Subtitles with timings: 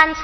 [0.00, 0.14] 欢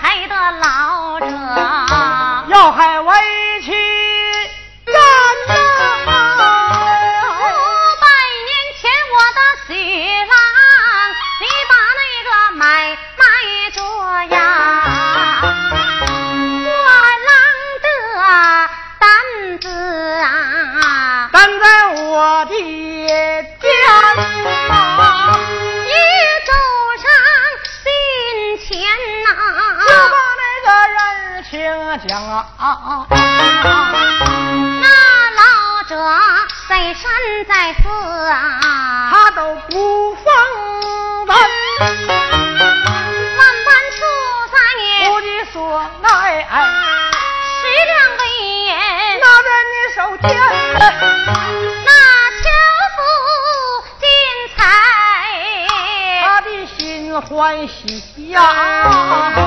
[57.67, 59.46] 喜呀！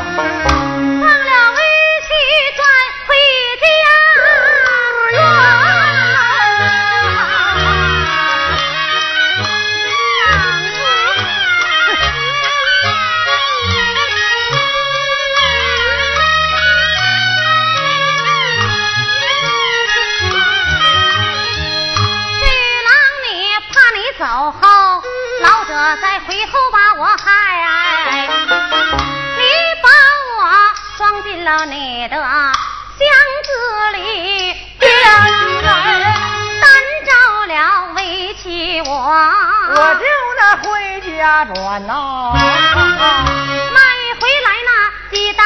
[41.60, 43.80] 家转呐，买
[44.20, 44.72] 回来那
[45.12, 45.44] 鸡蛋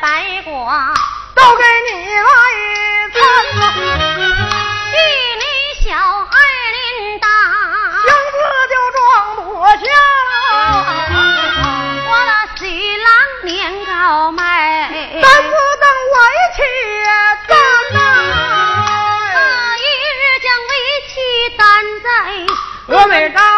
[0.00, 0.52] 白果，
[1.34, 2.20] 都给你来
[3.12, 3.18] 餐，
[4.92, 4.96] 比
[5.40, 5.42] 你
[5.82, 6.36] 小二
[6.72, 7.26] 林大，
[8.04, 8.36] 箱子
[8.70, 9.00] 就装
[9.36, 9.82] 不下，
[12.06, 12.62] 我那喜
[12.98, 13.08] 郎
[13.44, 13.52] 年
[13.86, 13.90] 糕
[14.32, 14.42] 卖。
[16.56, 16.58] 气
[17.48, 17.50] 担
[17.94, 17.96] 呐，
[19.76, 19.80] 一
[20.20, 20.72] 日将围
[21.08, 21.12] 棋
[21.56, 21.62] 担
[22.04, 22.06] 在
[22.86, 23.53] 峨眉高山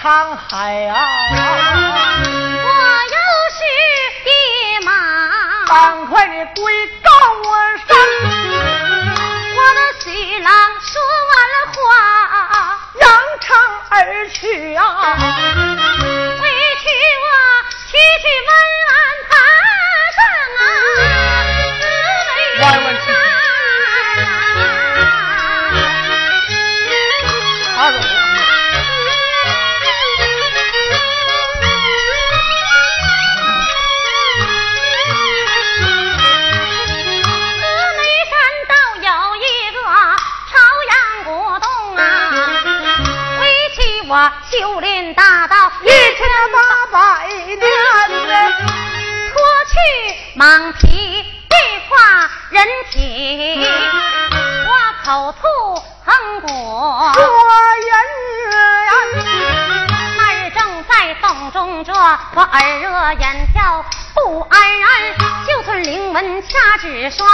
[0.00, 0.96] 沧海啊！
[2.62, 2.68] 我
[3.04, 3.16] 又
[3.56, 3.60] 是
[4.24, 4.28] 一
[4.84, 4.90] 马，
[5.66, 7.10] 赶快你归高
[7.86, 7.88] 山。
[10.00, 10.08] 徐
[10.38, 10.50] 郎
[10.80, 10.90] 说
[11.28, 11.78] 完了话，
[13.00, 13.04] 扬
[13.40, 13.46] 长
[13.90, 15.67] 而去啊！
[62.88, 64.88] 我耳热眼跳不安然。
[65.46, 67.26] 就村灵文掐指刷，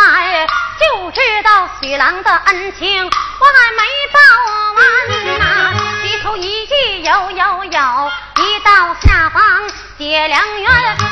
[0.80, 4.18] 就知道许郎的恩情我还没报
[4.74, 5.72] 完呐。
[6.22, 9.68] 口一句有有有，一到下方
[9.98, 10.70] 解良缘，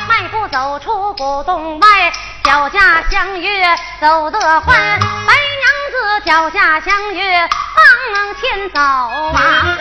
[0.09, 2.13] 迈步走出古洞外，
[2.43, 9.77] 脚下相约走得欢，白娘子脚下相约往前走啊，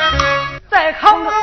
[0.69, 1.33] 在康中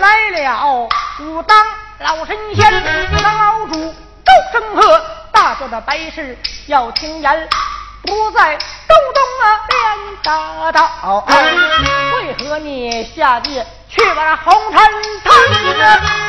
[0.00, 0.88] 来了
[1.20, 1.66] 武当
[2.04, 2.70] 老神仙，
[3.14, 5.02] 武当老主周生鹤，
[5.32, 7.48] 大做的白事要听言。
[8.02, 11.24] 不在东东啊，连大道。
[12.18, 14.78] 为何你下地去把红尘
[15.24, 15.32] 谈？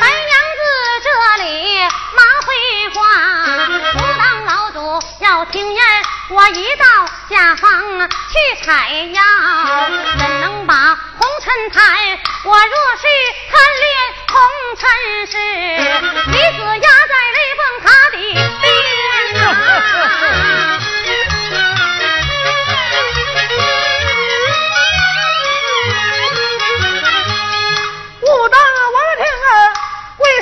[0.00, 0.62] 白娘子
[1.04, 1.44] 这里
[2.14, 2.48] 马回
[2.94, 2.98] 话，
[3.92, 5.84] 不当老主要听言。
[6.30, 6.84] 我一到
[7.28, 9.22] 下方去采药，
[10.16, 10.74] 怎能把
[11.18, 11.84] 红尘谈？
[12.44, 13.06] 我若是
[13.50, 13.84] 贪恋
[14.28, 14.38] 红
[14.78, 14.88] 尘
[15.26, 18.14] 事，李子压在雷峰塔的
[18.60, 18.66] 边
[19.44, 19.48] 啊！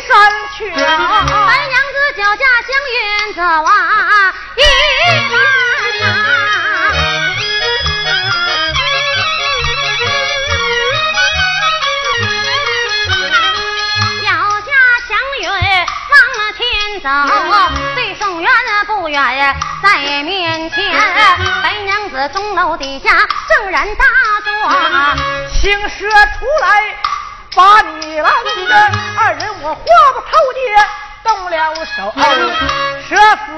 [0.06, 0.12] 山
[0.56, 4.60] 去，白娘子脚下祥云走啊，一
[17.04, 17.10] 走，
[17.94, 18.50] 对宋元
[18.86, 20.90] 不远在面前，
[21.62, 23.10] 白娘子钟楼底下
[23.46, 24.04] 正然大
[24.42, 24.50] 坐，
[25.50, 26.96] 青蛇出来。
[27.54, 28.32] 把你拦
[28.68, 29.84] 着，二人我话
[30.14, 30.58] 不投机
[31.22, 32.12] 动了手，
[33.06, 33.52] 蛇死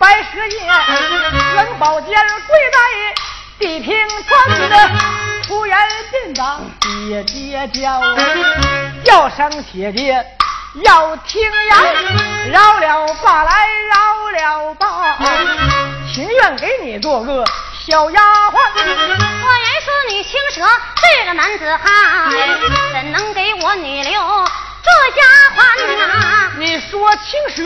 [0.00, 0.66] 白蛇爷
[1.56, 2.16] 冷宝剑
[2.48, 2.78] 跪在
[3.58, 3.94] 地平
[4.26, 4.90] 川的，
[5.46, 8.00] 突然进长姐姐叫，
[9.04, 10.26] 叫声姐姐。
[10.84, 15.18] 要听言，饶了罢来，饶了罢，
[16.14, 17.44] 情愿给你做个
[17.86, 18.54] 小丫鬟。
[18.54, 20.64] 我言说你青蛇
[20.96, 22.30] 是个男子汉，
[22.94, 24.18] 怎能给我女留
[24.90, 25.22] 这丫
[25.56, 25.58] 鬟
[25.96, 26.50] 呐？
[26.58, 27.62] 你说青蛇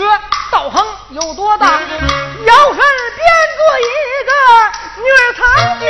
[0.50, 1.66] 道行有多大？
[1.66, 3.26] 摇身变
[3.56, 3.82] 做一
[4.28, 4.30] 个
[5.02, 5.40] 女儿藏
[5.80, 5.84] 家。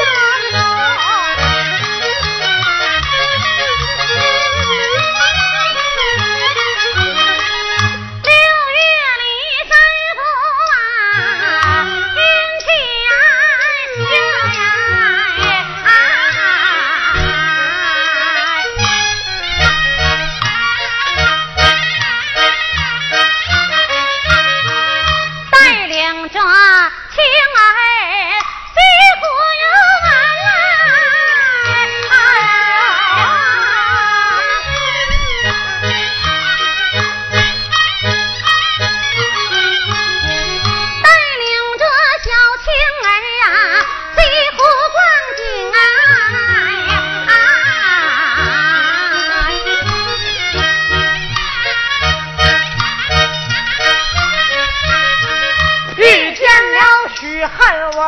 [57.97, 58.03] 稳，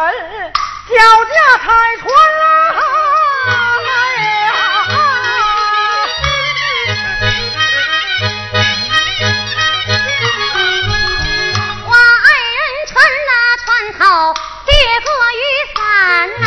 [0.89, 1.65] 脚架踩
[2.01, 2.05] 船
[2.41, 2.45] 来。
[11.85, 12.95] 我爱人穿
[13.29, 13.31] 那
[13.63, 13.67] 船
[13.99, 14.03] 头，
[14.65, 14.69] 叠
[15.05, 15.43] 个雨
[15.77, 15.79] 伞
[16.41, 16.45] 来。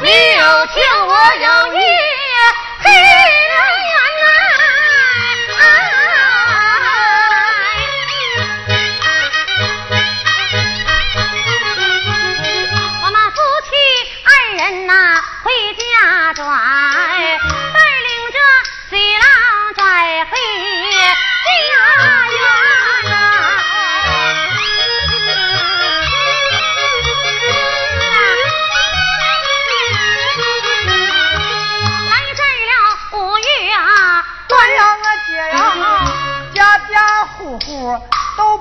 [0.00, 0.06] 你
[0.36, 0.76] 有情，
[1.08, 1.67] 我有。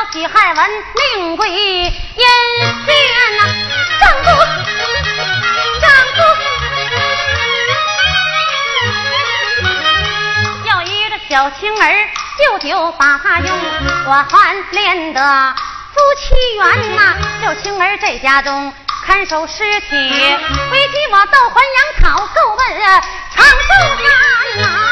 [0.00, 0.70] 死了西海文，
[1.16, 2.24] 命归阴间
[3.36, 3.40] 呐！
[4.00, 4.28] 丈夫，
[5.80, 6.18] 丈夫，
[10.68, 13.48] 有一个小青儿，舅舅把他用
[14.06, 15.54] 我还练的
[15.92, 17.16] 夫妻缘呐。
[17.42, 18.72] 小青儿在家中
[19.06, 22.80] 看守尸体，回去我到还阳草够问
[23.34, 23.48] 长寿
[23.98, 24.89] 山呐。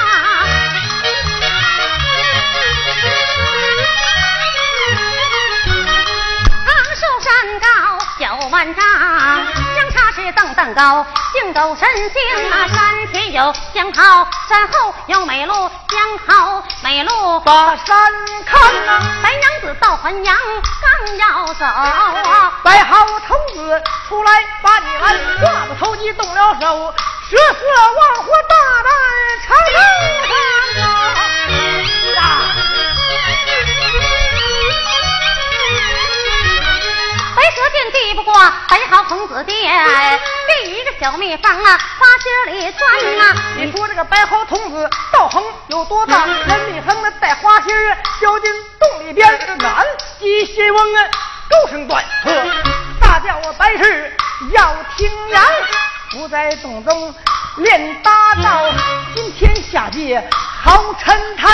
[8.50, 12.66] 万丈，相差是登登高，行走神行啊！
[12.66, 15.52] 山前有江涛，山后有美路，
[15.88, 18.12] 江涛美路把山
[18.46, 19.00] 看呐。
[19.22, 20.36] 白娘子到还阳
[20.82, 21.66] 刚要走，
[22.62, 26.94] 白毫童子出来把你拦，挂着头巾动了手，
[27.30, 27.58] 射死
[27.96, 28.54] 王火大
[39.84, 43.34] 子殿，给一个小蜜蜂啊，花心里钻呐。
[43.56, 46.26] 你说这个摆好童子道行有多大？
[46.46, 49.86] 那蜜蜂的带花心儿掉进洞里边，俺
[50.18, 51.04] 鸡心翁啊，
[51.48, 52.32] 高声断喝，
[53.00, 54.16] 大叫我白事
[54.52, 55.40] 要听言，
[56.10, 57.14] 不在洞中
[57.56, 58.70] 练大道，
[59.14, 60.22] 今天下界
[60.62, 61.50] 好沉滩，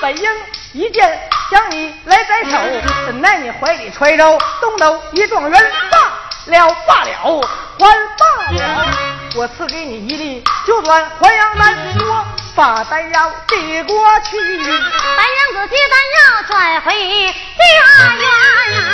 [0.00, 0.30] 本应
[0.72, 1.28] 一剑。
[1.50, 2.56] 将你来宰首，
[3.04, 5.98] 怎奈你怀里揣着东斗一状元，罢
[6.46, 7.48] 了罢了，
[7.78, 7.86] 还
[8.18, 8.86] 罢了。
[9.34, 12.24] 我赐给你一粒九转还阳丹，说
[12.54, 14.36] 把丹药递过去。
[14.58, 18.24] 白娘子接丹药转回家园
[18.78, 18.84] 啊。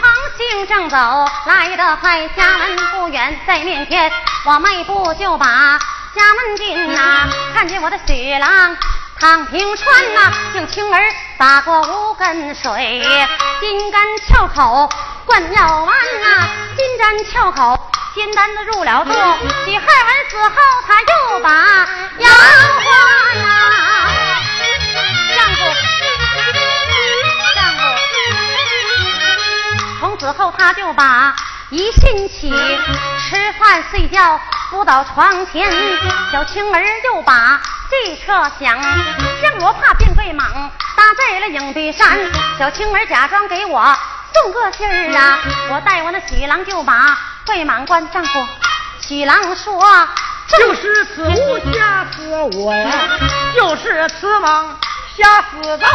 [0.00, 0.04] 航
[0.38, 0.96] 行正走，
[1.46, 4.12] 来得快家门不远，在面前
[4.44, 5.78] 我迈步就把。
[6.14, 8.76] 家门进呐，看见我的喜郎
[9.20, 11.02] 唐平川呐，用青儿
[11.38, 13.02] 打过五根水，
[13.60, 14.88] 金丹翘口
[15.26, 17.78] 灌药丸呐，金丹翘口
[18.14, 19.12] 金丹子入了肚，
[19.66, 20.54] 喜害文死后
[20.86, 21.50] 他又把
[22.18, 22.30] 药
[22.84, 24.08] 换呐，
[25.36, 25.60] 丈夫
[27.54, 27.80] 丈夫，
[30.00, 31.36] 从此后他就把
[31.68, 34.40] 一兴起吃饭睡觉。
[34.68, 35.70] 不到床前，
[36.32, 38.78] 小青儿又把计策想，
[39.42, 40.38] 将罗帕变桂蟒
[40.96, 42.18] 搭在了影壁山。
[42.58, 43.96] 小青儿假装给我
[44.34, 45.38] 送个信儿啊，
[45.70, 47.16] 我带我那喜郎就把
[47.46, 48.46] 桂蟒关丈夫。
[49.00, 49.80] 喜郎说：
[50.48, 52.90] 就是此物吓死我呀，
[53.54, 54.66] 就是此蟒。
[55.16, 55.90] 吓死咱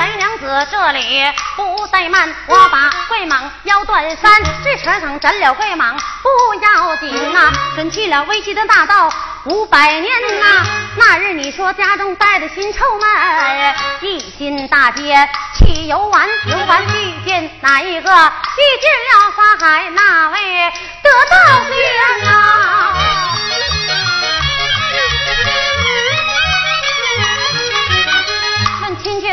[0.00, 1.22] 白娘子这里
[1.54, 4.32] 不怠慢，我把桂蟒腰断三，
[4.64, 6.28] 这车上斩了桂蟒不
[6.60, 9.08] 要紧呐，准去了危机的大道
[9.48, 10.04] 五百年
[10.40, 10.66] 呐。
[10.96, 18.10] 那日你说家中带的新臭闷，一心大街去游玩，游玩遇见哪一个？
[18.10, 21.36] 遇见了法海那位得道
[21.68, 22.94] 仙啊！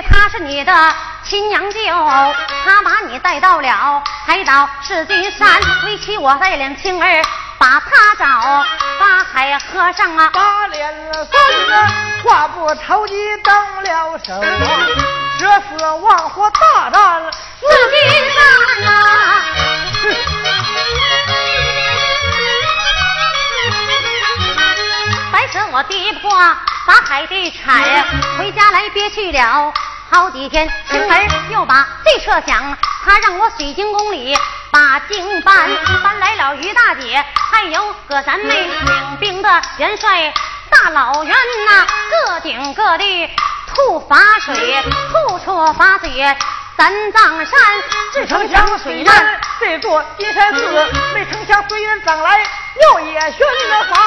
[0.10, 0.94] 他是你的
[1.24, 1.80] 亲娘舅，
[2.66, 5.48] 他把你带到了海岛石金山，
[5.86, 7.24] 为妻我带领青儿
[7.58, 8.66] 把他找，
[9.00, 11.88] 把海和尚啊，把脸翻了，
[12.24, 14.48] 话不投机动了手啊，
[15.40, 17.24] 这是亡火大战
[17.60, 17.68] 石
[18.10, 18.96] 金山啊！
[25.32, 28.06] 白蛇我敌不过法海的铲，
[28.38, 29.74] 回家来憋去了。
[30.12, 34.38] 好几天，青儿又把这设想，他让我水晶宫里
[34.86, 35.68] 把经搬，
[36.04, 40.32] 搬来了于大姐，还有葛三妹领兵的元帅
[40.70, 43.28] 大老元呐，各顶各地
[43.66, 46.38] 吐法水，吐出法水
[46.78, 47.60] 三藏山，
[48.14, 50.62] 至城墙水难这座金山寺，
[51.16, 52.38] 没成想随缘藏来
[52.80, 53.40] 庙也悬
[53.72, 53.98] 了法，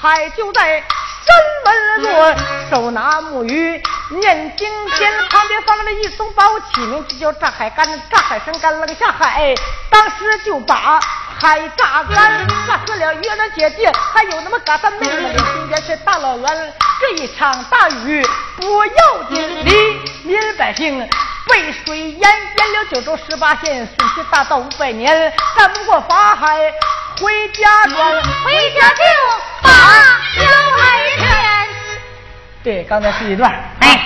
[0.00, 0.82] 还就在。
[1.24, 2.34] 山门坐，
[2.70, 3.80] 手拿木鱼
[4.12, 9.54] 念经篇，旁边放着一松宝，起名字叫炸海干，炸海生干扔下海，
[9.90, 11.00] 当时就把
[11.38, 18.22] 海炸干，炸死了月亮姐姐，还有那么嘎三妹妹，今天是大老远，这一场大雨
[18.56, 21.08] 不要紧，黎民百姓
[21.48, 26.72] 被水淹，淹了九州十八县，损失大道五百年，干不过法海。
[27.20, 29.04] 回家转，回家就
[29.62, 29.70] 把
[30.34, 30.42] 小
[30.76, 31.41] 海天。
[32.62, 33.52] 对，刚才是一段。
[33.80, 33.98] 哎，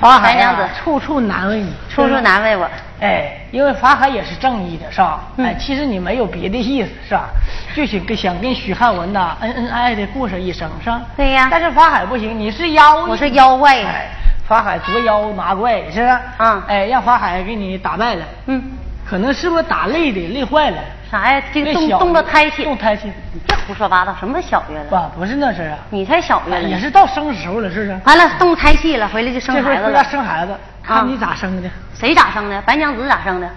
[0.00, 2.68] 法海娘子处处难为你，处处难为我。
[3.00, 5.20] 哎，因为法海也是正义的，是吧？
[5.36, 7.28] 嗯哎，其实你没有别的意思，是吧？
[7.74, 11.00] 就想跟想跟许汉文呐恩恩爱爱的过上一生，是吧？
[11.16, 14.06] 对呀但是法海不行，你是妖，我是妖怪哎，
[14.46, 16.18] 法海捉妖拿怪，是不是？
[16.38, 18.62] 嗯哎，让法海给你打败了，嗯，
[19.04, 20.78] 可能是不是打累的，累坏了？
[21.10, 21.42] 啥呀？
[21.52, 25.10] 这个动动了胎气，动胎气，你别胡说八道，什么小月了？
[25.14, 28.00] 不，不是那事儿啊，你才小月了，也是到生时候了，是不是？
[28.06, 30.04] 完了动胎气了，回来就生孩子了。
[30.04, 31.68] 生孩子，啊看你咋生的？
[31.94, 32.60] 谁咋生的？
[32.62, 33.48] 白娘子咋生的？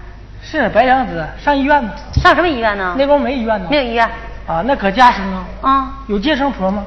[0.42, 2.94] 是白娘子上医院呢，上什么医院呢？
[2.98, 3.66] 那边没医院呢。
[3.70, 4.06] 没有医院
[4.46, 5.44] 啊，那搁家生啊？
[5.62, 5.92] 啊。
[6.08, 6.84] 有接生婆吗？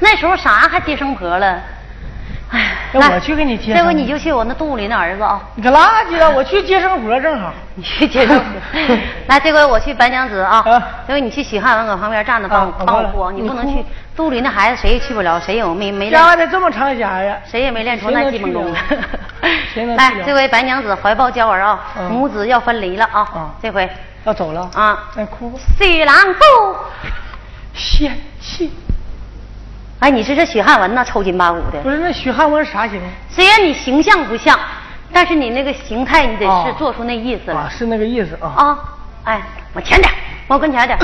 [0.00, 1.60] 那时候啥还接生婆了？
[2.94, 7.52] 哎，来那我去给你接这回你就去我那肚里那儿子啊，你可拉鸡了，我去接生活正好。
[7.76, 8.44] 你去接生活。
[9.26, 13.84] 来，这回我去白娘子啊啊，这回你去许汉文搁旁边站着帮啊好过帮我你不能去
[14.16, 18.72] 肚里那孩子谁也去不了，谁也没没家外，的这么长家呀，谁也没练出那基本功
[19.96, 23.90] 来这回白娘子怀抱娇儿啊，嗯母子要分离了啊啊，这回
[24.24, 25.58] 要走了啊再哭吧。
[25.78, 26.76] 许郎夫。
[27.74, 28.72] 仙气
[30.04, 31.80] 哎，你这是许汉文呐，抽筋巴骨的。
[31.80, 33.00] 不是那许汉文啥型？
[33.30, 34.60] 虽然你形象不像，
[35.10, 38.48] 但是你那个形态，你得哦是做出那意思来啊，是那个意思啊。
[38.54, 38.78] 啊！
[39.24, 39.40] 哎，
[39.72, 40.12] 往前点，
[40.48, 40.98] 往我跟前点。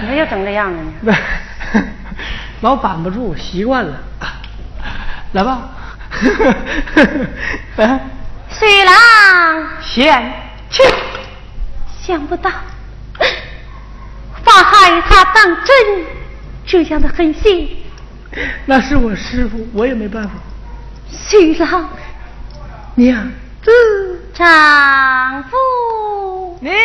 [0.00, 0.78] 你说又整这样的
[1.12, 1.14] 呢？
[2.62, 3.94] 老板不住，习惯了。
[5.32, 5.58] 来吧。
[7.76, 8.00] 啊
[8.48, 10.32] 许郎，仙
[10.70, 10.82] 气，
[12.00, 12.50] 想不到
[14.42, 16.04] 法海他当真
[16.64, 17.76] 这样的狠心。
[18.66, 20.30] 那是我师傅，我也没办法。
[21.10, 21.88] 新郎，
[22.94, 23.30] 娘
[23.62, 23.70] 子，
[24.34, 25.56] 丈夫
[26.60, 26.80] 娘娘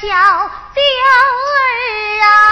[0.00, 0.16] 小娇儿
[2.24, 2.49] 啊，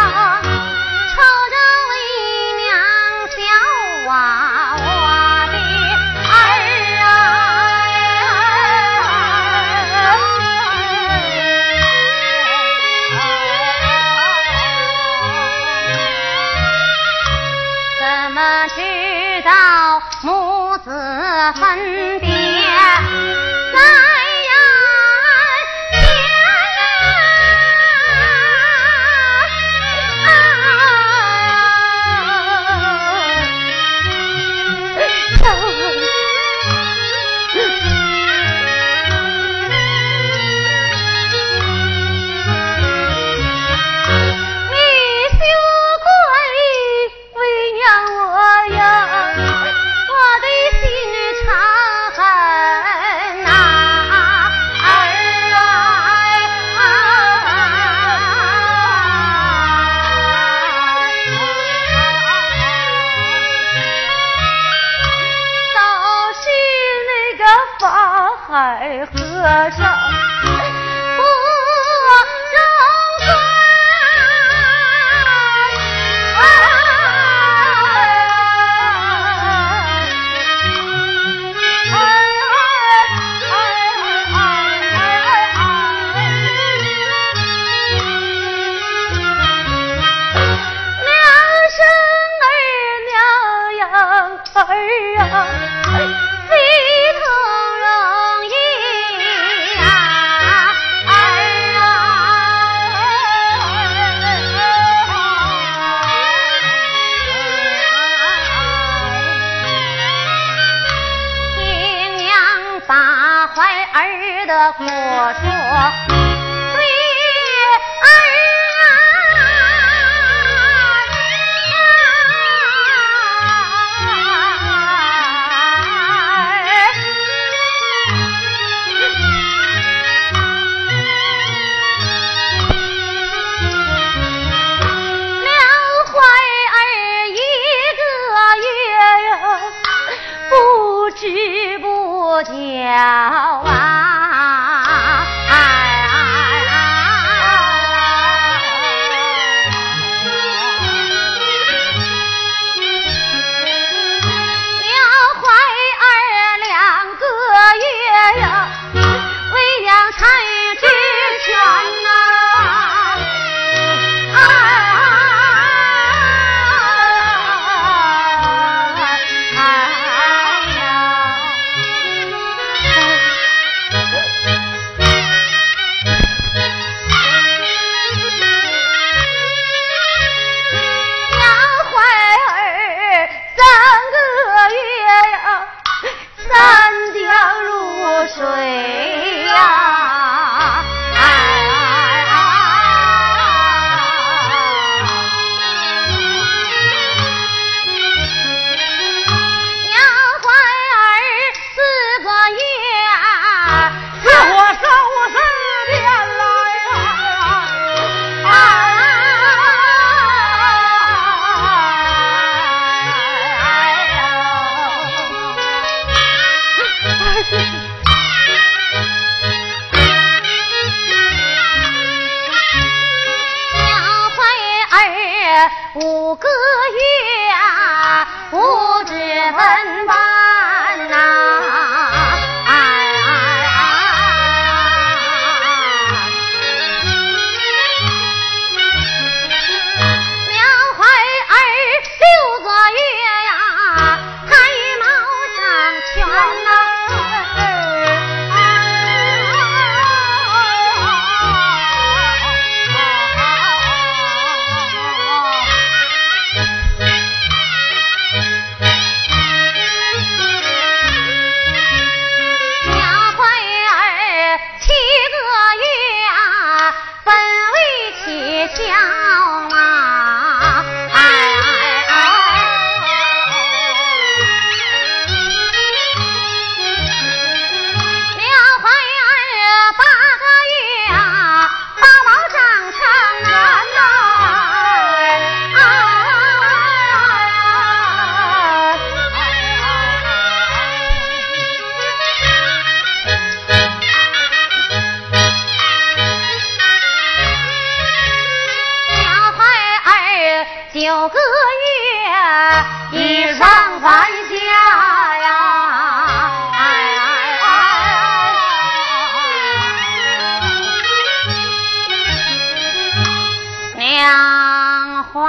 [314.18, 315.40] 两怀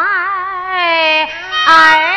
[1.65, 2.08] 儿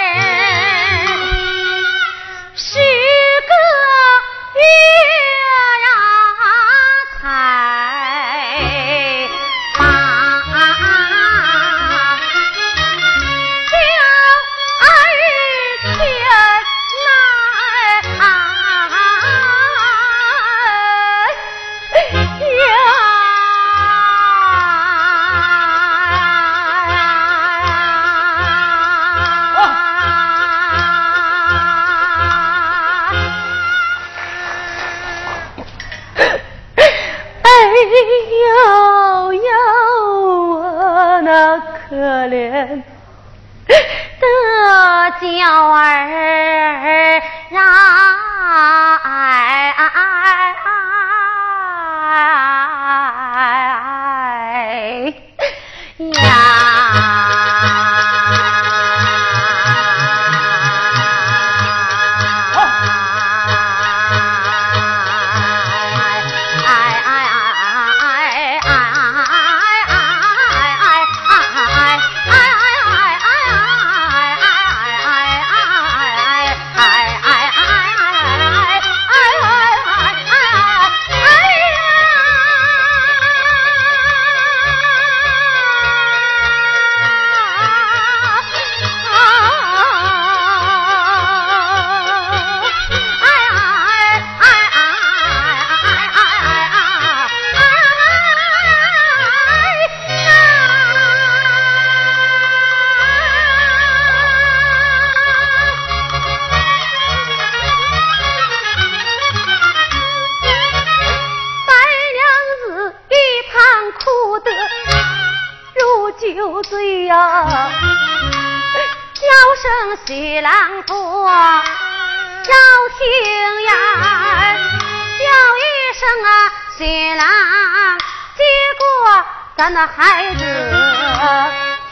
[129.62, 130.44] 咱那孩子，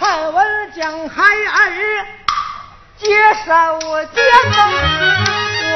[0.00, 2.04] 汉文将孩儿
[2.96, 3.06] 接
[3.46, 4.72] 上我肩膀，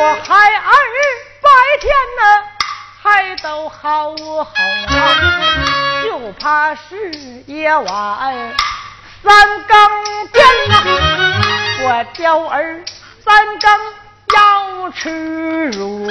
[0.00, 0.74] 我孩儿
[1.40, 1.48] 白
[1.80, 2.22] 天呢
[3.00, 4.44] 还都好好
[4.88, 7.12] 啊，就怕是
[7.46, 7.87] 夜晚。
[9.22, 9.78] 三更
[10.33, 10.83] 天呐，
[11.85, 12.83] 我娇儿
[13.24, 13.70] 三更
[14.35, 16.11] 要吃乳，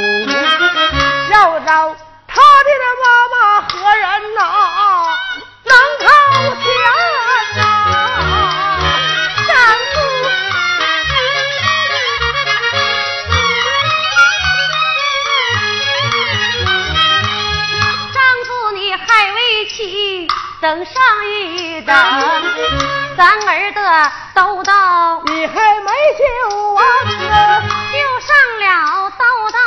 [1.29, 1.93] 要找
[21.25, 21.95] 一等。
[23.15, 24.71] 咱儿的兜兜，
[25.25, 26.83] 你还没绣完
[27.29, 27.61] 呢，
[27.91, 28.63] 绣上了
[29.11, 29.57] 兜兜，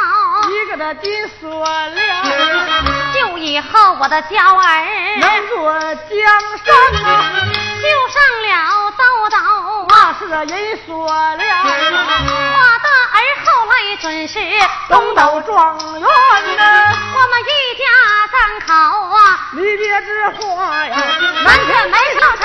[0.50, 2.00] 一个的金锁链，
[3.14, 4.84] 就以后我的娇儿
[5.20, 5.94] 能做江
[6.64, 6.68] 山
[7.02, 7.06] 呐，
[7.80, 8.46] 绣上了。
[8.96, 9.36] 兜兜，
[9.88, 14.38] 那是个银锁链，我的儿后来准是
[14.88, 16.08] 东斗状元呐，
[17.14, 17.84] 我们一家
[18.32, 18.68] 三口
[19.46, 20.96] 啊，你别知话呀，
[21.44, 22.36] 满天没上